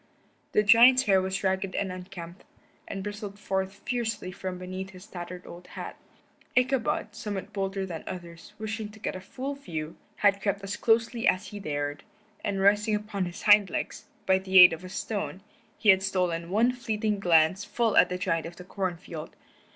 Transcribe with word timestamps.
The 0.53 0.63
giant's 0.63 1.03
hair 1.03 1.21
was 1.21 1.43
ragged 1.43 1.75
and 1.75 1.91
unkempt, 1.91 2.43
and 2.87 3.03
bristled 3.03 3.37
forth 3.37 3.83
fiercely 3.85 4.31
from 4.31 4.57
beneath 4.57 4.89
his 4.89 5.05
tattered 5.05 5.45
old 5.45 5.67
hat. 5.77 5.95
Ichabod, 6.55 7.13
somewhat 7.15 7.53
bolder 7.53 7.85
than 7.85 8.03
others, 8.07 8.53
wishing 8.57 8.89
to 8.93 8.99
get 8.99 9.15
a 9.15 9.21
full 9.21 9.53
view, 9.53 9.95
had 10.15 10.41
crept 10.41 10.63
as 10.63 10.75
closely 10.75 11.27
as 11.27 11.49
he 11.49 11.59
dared, 11.59 12.03
and 12.43 12.61
rising 12.61 12.95
upon 12.95 13.25
his 13.25 13.43
hind 13.43 13.69
legs, 13.69 14.05
by 14.25 14.39
the 14.39 14.57
aid 14.57 14.73
of 14.73 14.83
a 14.83 14.89
stone, 14.89 15.43
he 15.77 15.89
had 15.89 16.01
stolen 16.01 16.49
one 16.49 16.71
fleeting 16.71 17.19
glance 17.19 17.63
full 17.63 17.95
at 17.95 18.09
the 18.09 18.17
giant 18.17 18.47
of 18.47 18.55
the 18.55 18.63
corn 18.63 18.97
field. 18.97 19.35